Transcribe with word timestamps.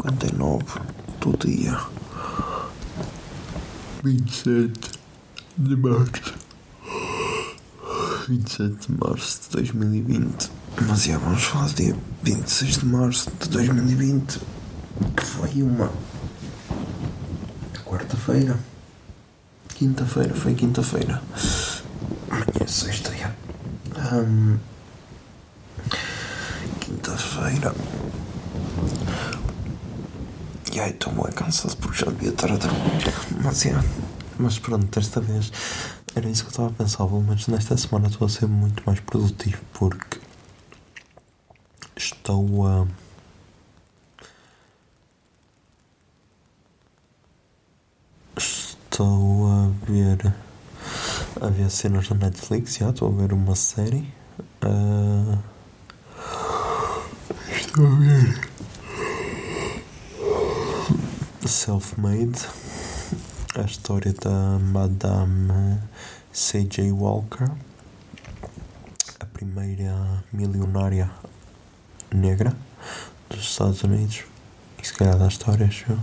2h59 0.00 0.80
do 1.20 1.36
dia 1.36 1.78
27 4.02 4.90
de 5.58 5.76
março. 5.76 6.34
27 8.28 8.88
de 8.88 8.98
março 8.98 9.40
de 9.42 9.56
2020. 9.56 10.50
Mas 10.88 11.02
já 11.04 11.18
vamos 11.18 11.42
falar 11.44 11.66
do 11.66 11.74
dia 11.74 11.96
26 12.22 12.78
de 12.78 12.86
março 12.86 13.30
de 13.38 13.48
2020, 13.50 14.40
que 15.16 15.24
foi 15.24 15.62
uma 15.62 15.90
quarta-feira. 17.84 18.58
Quinta-feira, 19.74 20.34
foi 20.34 20.54
quinta-feira. 20.54 21.22
Amanhã 22.30 22.46
é 22.60 22.66
sexta, 22.66 23.14
já. 23.14 23.34
Ahm, 23.96 24.56
quinta-feira. 26.80 27.74
Aí, 30.80 30.90
estou 30.90 31.12
muito 31.12 31.34
cansado 31.34 31.76
porque 31.76 31.98
já 32.04 32.10
devia 32.10 32.30
estar 32.30 32.50
a 32.52 32.56
dormir. 32.56 33.04
Mas. 33.42 33.64
Mas 34.38 34.58
pronto, 34.58 34.86
desta 34.86 35.20
vez 35.20 35.52
era 36.14 36.28
isso 36.28 36.42
que 36.42 36.48
eu 36.48 36.50
estava 36.50 36.68
a 36.68 36.72
pensar. 36.72 37.06
Pelo 37.06 37.20
menos 37.22 37.46
nesta 37.48 37.76
semana 37.76 38.08
estou 38.08 38.26
a 38.26 38.28
ser 38.28 38.46
muito 38.46 38.82
mais 38.86 39.00
produtivo 39.00 39.60
porque 39.74 40.18
estou 41.96 42.66
a. 42.66 42.86
Estou 48.36 49.46
a 49.48 49.70
ver. 49.86 50.32
a 51.40 51.46
ver 51.48 51.70
cenas 51.70 52.08
na 52.10 52.16
Netflix. 52.16 52.76
Já 52.76 52.90
estou 52.90 53.08
a 53.08 53.12
ver 53.16 53.32
uma 53.32 53.54
série. 53.54 54.12
Ah, 54.62 55.38
Estou 57.50 57.86
a 57.86 57.90
ver. 57.96 58.50
Self-Made. 61.50 62.48
A 63.56 63.62
história 63.62 64.12
da 64.12 64.58
Madame 64.58 65.80
C.J. 66.32 66.92
Walker. 66.92 67.50
A 69.18 69.26
primeira 69.26 70.22
milionária 70.32 71.10
negra 72.14 72.56
dos 73.28 73.40
Estados 73.40 73.82
Unidos. 73.82 74.22
E 74.80 74.86
se 74.86 74.94
calhar 74.94 75.18
da 75.18 75.26
história, 75.26 75.66
acho 75.66 75.90
eu. 75.90 75.98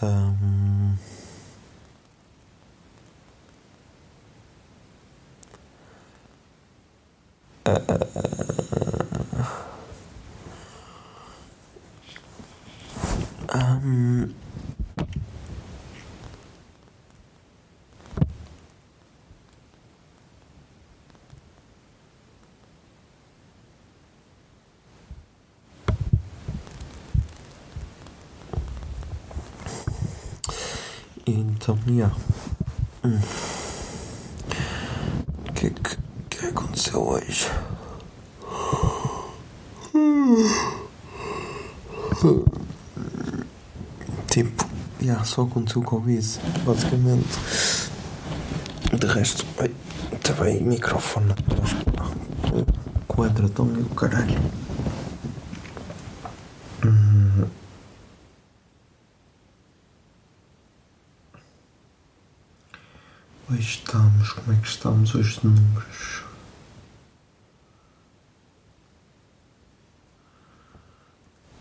Ahm, 0.00 0.96
Então, 31.26 31.76
yeah. 31.88 32.14
Hum. 33.04 33.18
Que 35.54 35.70
que, 35.70 35.96
que 36.30 36.46
aconteceu 36.46 37.00
hoje? 37.00 37.50
Tipo, 44.32 44.66
yeah, 45.02 45.22
só 45.24 45.42
aconteceu 45.42 45.82
Covid, 45.82 46.26
basicamente. 46.64 47.38
De 48.98 49.06
resto, 49.06 49.44
ai, 49.60 49.70
também 50.22 50.62
microfone. 50.62 51.34
Quadra 53.06 53.46
tão 53.50 53.66
o 53.66 53.94
caralho. 53.94 54.40
Hum. 56.82 57.44
Hoje 63.50 63.60
estamos, 63.60 64.32
como 64.32 64.56
é 64.56 64.60
que 64.62 64.66
estamos 64.66 65.14
hoje 65.14 65.40
de 65.40 65.46
números? 65.46 66.24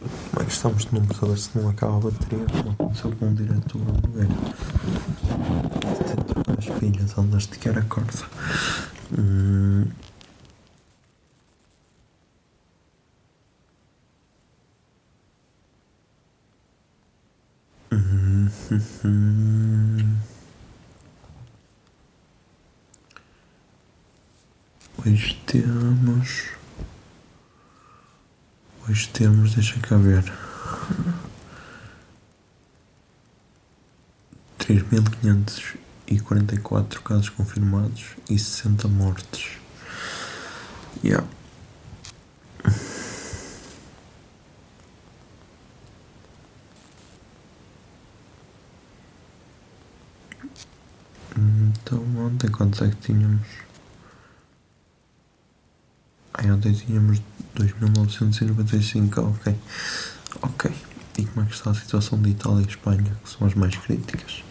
Como 0.00 0.42
é 0.42 0.44
que 0.44 0.47
estamos 0.58 0.86
de 0.86 0.94
números? 0.94 1.22
A 1.22 1.26
ver 1.26 1.38
se 1.38 1.56
não 1.56 1.68
acaba 1.68 1.96
a 1.96 2.00
bateria, 2.00 2.44
como 2.46 2.70
aconteceu 2.70 3.12
com 3.12 3.30
o 3.30 3.34
diretor 3.34 3.80
Nogueira. 3.80 4.34
Tem 6.04 6.16
de 6.16 6.24
trocar 6.24 6.58
as 6.58 6.80
pilhas, 6.80 7.14
a 7.16 7.38
esticar 7.38 7.78
a 7.78 7.82
corda. 7.82 8.12
Hum, 9.16 9.86
hum. 19.04 20.16
Hoje 25.06 25.40
temos. 25.46 26.48
Hoje 28.88 29.08
temos, 29.10 29.54
deixa 29.54 29.78
cá 29.80 29.96
ver. 29.96 30.47
3.544 34.58 37.00
casos 37.02 37.28
confirmados 37.30 38.16
e 38.28 38.38
60 38.38 38.86
mortes. 38.88 39.56
Yeah. 41.02 41.26
Então, 51.36 52.02
ontem 52.18 52.50
quantos 52.50 52.82
é 52.82 52.90
que 52.90 52.96
tínhamos? 52.96 53.46
Ai, 56.34 56.50
ontem 56.50 56.72
tínhamos 56.72 57.22
2.995, 57.56 59.18
ok. 59.18 59.56
Ok. 60.42 60.70
E 61.18 61.24
como 61.24 61.44
é 61.44 61.48
que 61.48 61.54
está 61.54 61.70
a 61.70 61.74
situação 61.74 62.20
de 62.20 62.30
Itália 62.30 62.62
e 62.64 62.68
Espanha, 62.68 63.16
que 63.24 63.30
são 63.30 63.46
as 63.46 63.54
mais 63.54 63.74
críticas? 63.76 64.42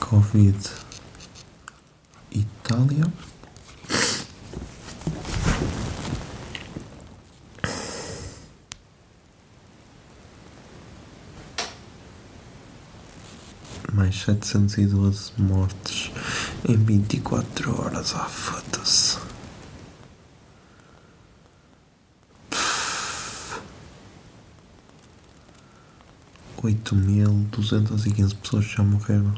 Covid. 0.00 0.56
Itália. 2.32 3.04
Mais 13.92 14.14
712 14.22 15.32
mortes 15.38 16.10
em 16.68 16.76
24 16.76 17.82
horas. 17.82 18.14
Ah, 18.14 18.28
foda-se. 18.28 18.77
8.215 26.62 28.34
pessoas 28.36 28.64
já 28.64 28.82
morreram. 28.82 29.34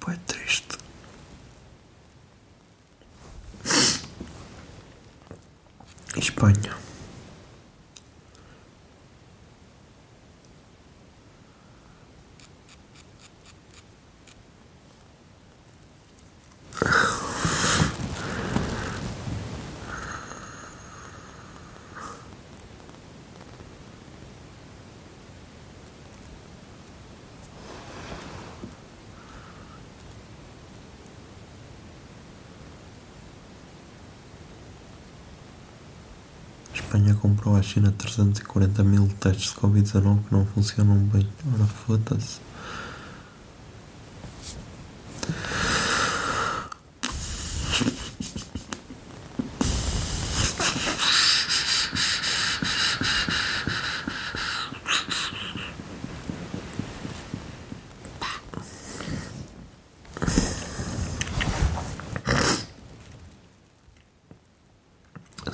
Pô, 0.00 0.10
é 0.10 0.16
triste. 0.26 0.76
Espanha. 6.16 6.89
Espanha 36.90 37.14
comprou 37.14 37.54
à 37.54 37.62
China 37.62 37.94
340 37.96 38.82
mil 38.82 39.06
testes 39.20 39.50
de 39.50 39.60
Covid-19 39.60 40.24
que 40.24 40.34
não 40.34 40.44
funcionam 40.44 40.96
bem. 40.96 41.24
Ora, 41.54 41.64
foda-se. 41.64 42.40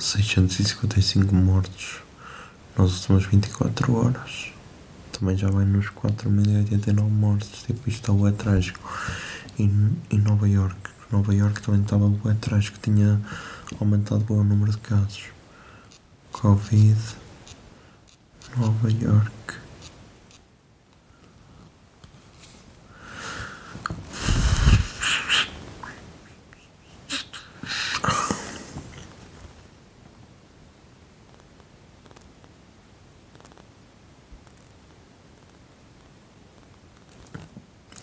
Seiscentos 0.07 0.57
e 0.61 0.63
cinquenta 0.63 0.99
e 1.01 1.03
cinco 1.03 1.35
mortos 1.35 1.99
nas 2.77 2.93
últimas 2.93 3.25
24 3.25 3.93
horas. 3.93 4.53
Também 5.11 5.35
já 5.35 5.49
vai 5.49 5.65
nos 5.65 5.87
4.089 5.87 7.09
mortos. 7.09 7.63
Tipo, 7.63 7.89
isto 7.89 8.25
é 8.25 8.31
trágico. 8.31 8.79
E 9.59 9.63
em 9.63 10.17
Nova 10.17 10.47
York, 10.47 10.77
Nova 11.11 11.35
York 11.35 11.61
também 11.61 11.81
estava 11.81 12.07
bué 12.07 12.33
trágico. 12.39 12.77
Tinha 12.81 13.19
aumentado 13.81 14.23
bem 14.23 14.37
o 14.37 14.45
número 14.45 14.71
de 14.71 14.77
casos. 14.77 15.25
Covid. 16.31 16.97
Nova 18.55 18.89
York. 18.89 19.57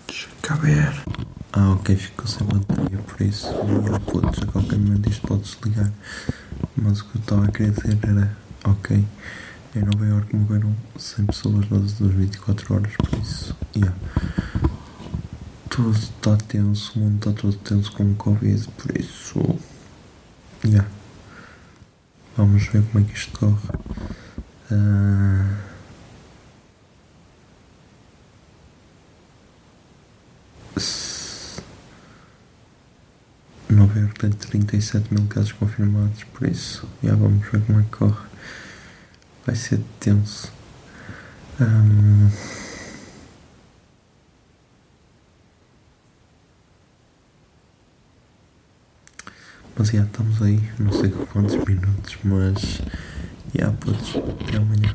Deixa 0.07 0.29
cá 0.43 0.55
ver. 0.57 0.93
Ah, 1.57 1.71
ok, 1.71 1.95
ficou 1.95 2.27
sem 2.27 2.45
bateria, 2.49 2.99
por 2.99 3.21
isso, 3.21 3.47
oh, 3.47 4.01
putz, 4.11 4.43
a 4.43 4.47
qualquer 4.47 4.77
momento 4.77 5.09
isto 5.09 5.25
pode 5.25 5.43
desligar. 5.43 5.89
Mas 6.77 7.01
o 7.01 7.05
que 7.05 7.17
eu 7.17 7.21
estava 7.21 7.45
a 7.45 7.53
querer 7.53 7.71
dizer 7.71 7.97
era, 8.03 8.37
ok, 8.65 9.05
em 9.77 9.81
Nova 9.81 10.05
York 10.05 10.35
morreram 10.35 10.75
100 10.99 11.27
pessoas 11.27 11.71
nas 11.71 11.93
últimas 11.93 12.15
24 12.15 12.75
horas, 12.75 12.93
por 12.97 13.19
isso, 13.21 13.57
yeah. 13.77 13.97
Tudo 15.71 15.93
está 15.93 16.37
tenso, 16.39 16.93
o 16.97 17.03
mundo 17.03 17.19
está 17.19 17.41
todo 17.41 17.57
tenso 17.59 17.93
com 17.93 18.03
o 18.03 18.15
Covid, 18.17 18.69
por 18.77 18.99
isso, 18.99 19.41
yeah. 20.65 20.89
Vamos 22.37 22.67
ver 22.67 22.83
como 22.83 23.05
é 23.05 23.09
que 23.09 23.17
isto 23.17 23.39
corre. 23.39 23.79
Ah, 24.73 25.74
Tem 34.19 34.31
37 34.31 35.15
mil 35.15 35.25
casos 35.29 35.53
confirmados, 35.53 36.25
por 36.25 36.49
isso, 36.49 36.89
já 37.03 37.15
vamos 37.15 37.47
ver 37.49 37.61
como 37.63 37.79
é 37.79 37.83
que 37.85 37.91
corre. 37.91 38.27
Vai 39.47 39.55
ser 39.55 39.81
tenso. 40.01 40.53
Ahm, 41.61 42.29
Mas 49.77 49.89
já 49.89 50.05
estamos 50.05 50.41
aí, 50.41 50.61
não 50.79 50.93
sei 50.93 51.11
quantos 51.33 51.57
minutos, 51.57 52.17
mas 52.23 52.81
já 53.55 53.73
putos, 53.73 54.15
até 54.17 54.57
amanhã. 54.57 54.95